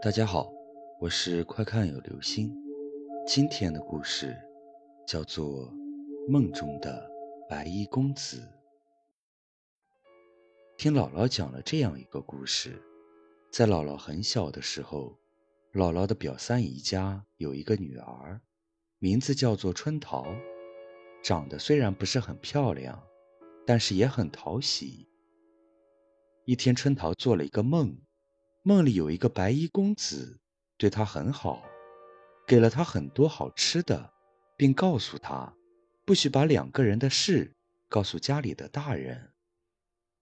[0.00, 0.48] 大家好，
[1.00, 2.54] 我是快看有流星。
[3.26, 4.32] 今天的故事
[5.04, 5.68] 叫做
[6.30, 7.10] 《梦中的
[7.48, 8.36] 白衣公子》。
[10.76, 12.80] 听姥姥讲了这样一个故事：
[13.50, 15.18] 在姥姥很小的时候，
[15.72, 18.40] 姥姥的表三姨家有一个女儿，
[19.00, 20.28] 名字叫做春桃，
[21.24, 23.02] 长得虽然不是很漂亮，
[23.66, 25.08] 但是也很讨喜。
[26.44, 27.98] 一天，春桃做了一个梦。
[28.68, 30.38] 梦里有一个白衣公子，
[30.76, 31.62] 对她很好，
[32.46, 34.12] 给了她很多好吃的，
[34.58, 35.54] 并告诉她，
[36.04, 37.56] 不许把两个人的事
[37.88, 39.32] 告诉家里的大人。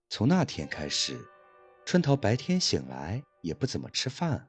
[0.07, 1.19] 从那天开始，
[1.85, 4.47] 春桃白天醒来也不怎么吃饭。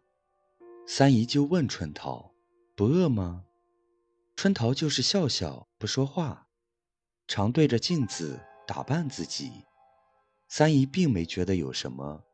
[0.87, 2.33] 三姨就问春桃
[2.77, 3.47] ：“不饿吗？”
[4.39, 6.47] 春桃就是笑笑不说话，
[7.27, 9.65] 常对着镜子打扮自己。
[10.47, 12.28] 三姨并没觉得有什么。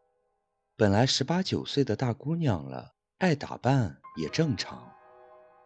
[0.77, 4.92] 本来十八九岁的大姑娘了，爱打扮也正常。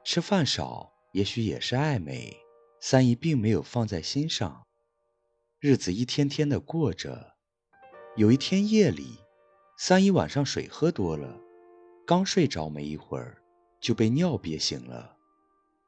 [0.05, 2.37] 吃饭少，也许也是爱美。
[2.79, 4.67] 三姨并没有放在心上。
[5.61, 7.37] 日子一天天的过着。
[8.17, 9.19] 有一天夜里，
[9.79, 11.41] 三姨晚上水喝多了，
[12.07, 13.39] 刚睡着没一会儿，
[13.81, 15.17] 就被尿憋醒了。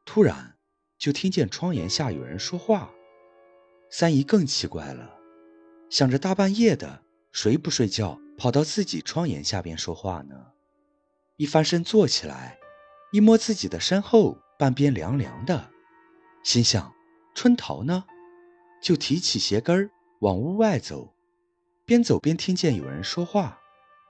[0.06, 0.56] 突然，
[0.98, 2.90] 就听见窗檐下有人说话。
[3.90, 5.18] 三姨更奇怪了，
[5.90, 8.18] 想着大半夜的，谁不睡觉？
[8.40, 10.52] 跑到自己窗沿下边说话呢，
[11.36, 12.58] 一翻身坐起来，
[13.12, 15.70] 一摸自己的身后半边凉凉的，
[16.42, 16.90] 心想
[17.34, 18.06] 春桃呢，
[18.82, 21.14] 就提起鞋跟往屋外走，
[21.84, 23.60] 边走边听见有人说话，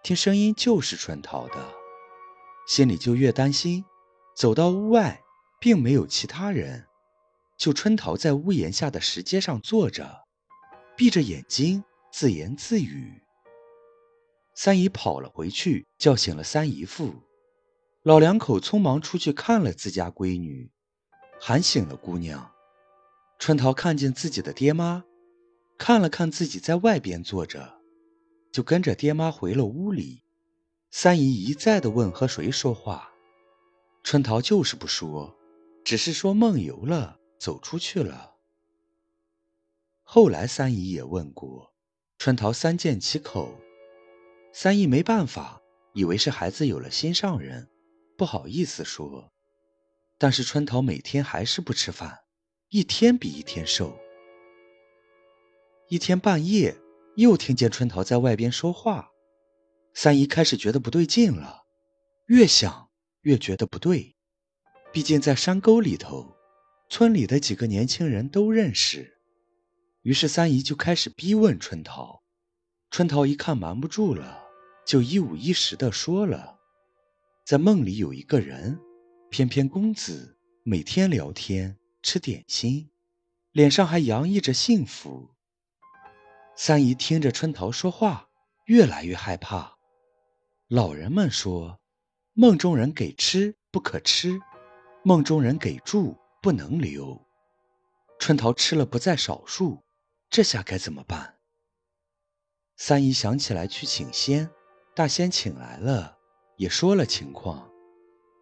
[0.04, 1.74] 听声音就是春桃的，
[2.68, 3.84] 心里就越担心。
[4.36, 5.20] 走到屋外，
[5.58, 6.86] 并没有其他人，
[7.58, 10.20] 就春桃在屋檐下的石阶上坐着，
[10.96, 13.20] 闭着眼睛自言自语。
[14.54, 17.14] 三姨跑了回去，叫醒了三姨父。
[18.02, 20.70] 老两口匆忙出去看了自家闺女，
[21.38, 22.50] 喊醒了姑娘。
[23.38, 25.04] 春桃看见自己的爹妈，
[25.78, 27.80] 看了看自己在外边坐着，
[28.52, 30.22] 就跟着爹妈回了屋里。
[30.90, 33.10] 三姨一再的问和谁说话，
[34.02, 35.34] 春桃就是不说，
[35.84, 38.34] 只是说梦游了，走出去了。
[40.02, 41.72] 后来三姨也问过，
[42.18, 43.54] 春桃三缄其口。
[44.52, 45.60] 三姨没办法，
[45.94, 47.68] 以为是孩子有了心上人，
[48.16, 49.32] 不好意思说。
[50.18, 52.20] 但是春桃每天还是不吃饭，
[52.68, 53.98] 一天比一天瘦。
[55.88, 56.76] 一天半夜，
[57.16, 59.10] 又听见春桃在外边说话，
[59.94, 61.62] 三姨开始觉得不对劲了，
[62.26, 62.90] 越想
[63.22, 64.14] 越觉得不对。
[64.92, 66.36] 毕竟在山沟里头，
[66.88, 69.20] 村里的几个年轻人都认识，
[70.02, 72.22] 于是三姨就开始逼问春桃。
[72.90, 74.39] 春桃一看瞒不住了，
[74.90, 76.58] 就一五一十的说了，
[77.44, 78.76] 在梦里有一个人，
[79.30, 82.90] 翩翩公子，每天聊天吃点心，
[83.52, 85.30] 脸上还洋溢着幸福。
[86.56, 88.30] 三姨听着春桃说话，
[88.64, 89.78] 越来越害怕。
[90.66, 91.80] 老人们说，
[92.32, 94.40] 梦中人给吃不可吃，
[95.04, 97.24] 梦中人给住不能留。
[98.18, 99.84] 春桃吃了不在少数，
[100.28, 101.36] 这下该怎么办？
[102.76, 104.50] 三姨想起来去请仙，
[104.94, 106.18] 大仙请来了，
[106.56, 107.70] 也说了情况。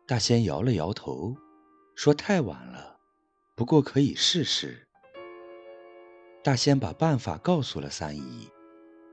[0.06, 1.36] 大仙摇了摇头，
[1.94, 2.98] 说太晚了，
[3.54, 4.88] 不过可以试试。
[6.42, 8.48] 大仙把办法告诉了三姨，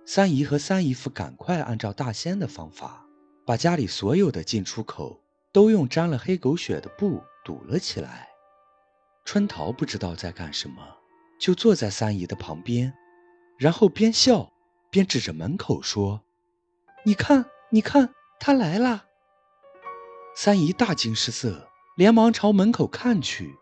[0.06, 3.06] 三姨和三姨夫赶快按照大仙的方法，
[3.46, 8.30] 把家里所有的进出口都用沾了黑狗血的布堵了起来。
[9.26, 10.82] 春桃不知道在干什么，
[11.38, 12.94] 就坐在三姨的旁边，
[13.58, 14.54] 然后边笑。
[14.92, 16.24] 边指着门口说
[17.08, 19.06] ：“你看，你看，他来了。”
[20.36, 23.56] 三姨大惊失色，连忙朝门口看去，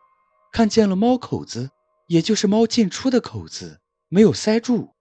[0.54, 1.70] 看见了猫口子，
[2.08, 4.96] 也就是猫进出的口子，没有塞住。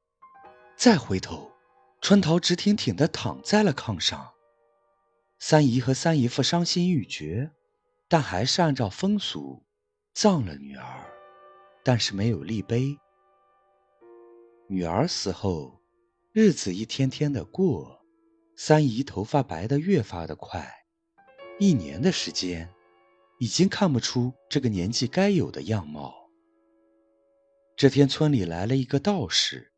[0.76, 1.52] 再回头，
[2.00, 4.32] 春桃直挺挺地躺在了炕上。
[5.38, 7.52] 三姨和三姨夫伤心欲绝，
[8.08, 9.62] 但还是按照风俗
[10.14, 11.06] 葬了女儿，
[11.84, 12.98] 但是没有立碑。
[14.68, 15.78] 女儿死后。
[16.34, 18.01] 日子一天天的过，
[18.56, 20.70] 三姨头发白得越发的快，
[21.58, 22.68] 一年的时间，
[23.38, 26.14] 已经看不出这个年纪该有的样貌。
[27.74, 29.72] 这天，村里来了一个道士，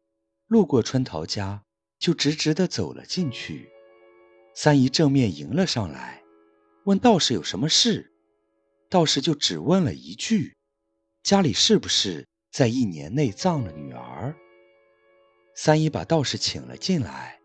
[0.47, 1.65] 路过春桃家，
[1.99, 3.71] 就直直的走了进去。
[4.55, 6.23] 三姨正面迎了上来，
[6.85, 8.13] 问道士有什么事，
[8.91, 10.57] 道士就只问了一句
[11.23, 14.37] ：“家里是不是在一年内葬了女儿？”
[15.57, 17.41] 三姨把道士请了进来，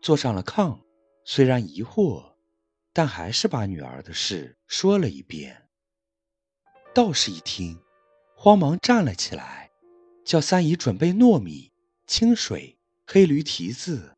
[0.00, 0.80] 坐上了炕。
[1.24, 2.32] 虽然疑惑，
[2.92, 5.68] 但还是把女儿的事说了一遍。
[6.92, 7.80] 道士一听，
[8.34, 9.70] 慌忙站了起来，
[10.24, 11.70] 叫三姨准备糯米、
[12.06, 14.16] 清水、黑驴蹄子，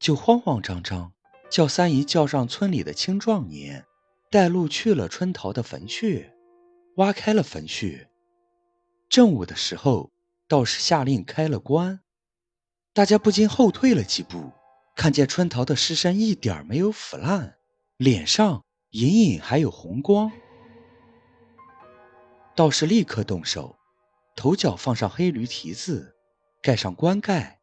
[0.00, 1.12] 就慌慌张张
[1.50, 3.84] 叫三姨叫上村里的青壮年，
[4.30, 6.34] 带路去了春桃的坟穴，
[6.96, 8.10] 挖开了坟穴。
[9.08, 10.10] 正午的时候，
[10.48, 12.00] 道士下令开了棺，
[12.92, 14.50] 大家不禁后退了几步，
[14.98, 17.56] 看见春桃的尸身一点没有腐烂，
[17.98, 20.32] 脸上隐隐还有红光。
[22.56, 23.78] 道士立刻动手，
[24.34, 26.16] 头脚放上黑驴蹄子，
[26.60, 27.60] 盖上棺盖，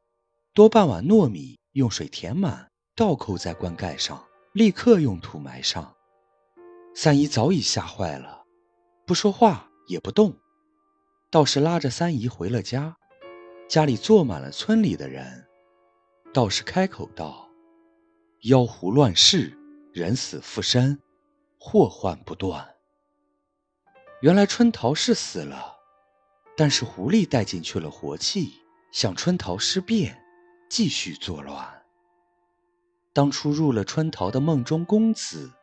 [0.53, 5.93] 多半碗糯米用水填满，倒扣在棺盖上，立刻用土埋上。
[6.95, 8.45] 三姨早已吓坏了，
[9.05, 10.33] 不说话也不动。
[11.29, 12.95] 道士拉着三姨回了家，
[13.67, 15.45] 家里坐满了村里的人。
[16.35, 17.49] 道士开口道
[18.43, 19.57] ：“妖狐乱世，
[19.93, 20.99] 人死复生，
[21.57, 22.75] 祸患不断。
[24.19, 25.77] 原来春桃是死了，
[26.57, 28.51] 但是狐狸带进去了活气，
[28.91, 30.21] 想春桃尸变，
[30.69, 31.85] 继续作乱。
[33.13, 35.53] 当初入了春桃的梦中公子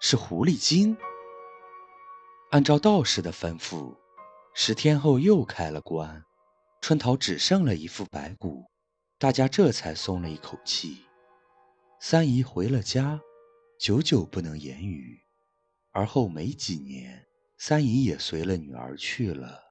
[0.00, 0.96] 是狐狸精。
[2.52, 3.94] 按照道士的吩咐。”
[4.56, 6.24] 十天后又开了棺，
[6.80, 8.64] 春桃只剩了一副白骨，
[9.22, 11.04] 大家这才松了一口气。
[12.00, 13.20] 三姨回了家，
[13.78, 15.22] 久久不能言语。
[15.92, 17.24] 而后没几年，
[17.56, 19.62] 三姨也随了女儿去了。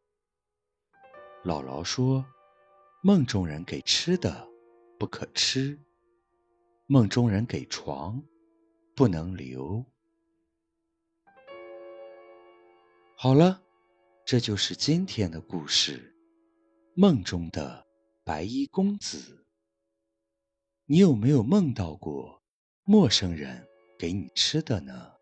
[1.43, 2.25] 姥姥说
[3.03, 4.47] ：“梦中人给吃的
[4.97, 5.77] 不可吃，
[6.87, 8.23] 梦中人给床
[8.95, 9.83] 不能留。”
[13.19, 13.61] 好了。
[14.23, 16.15] 这就是今天的故事，
[16.93, 17.85] 梦中的
[18.23, 19.40] 白衣公子。
[20.91, 22.41] 你有没有梦到过
[22.83, 23.65] 陌生人
[23.97, 25.20] 给你吃的呢？